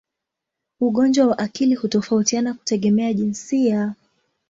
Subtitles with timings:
[0.79, 3.93] Ugonjwa wa akili hutofautiana kutegemea jinsia.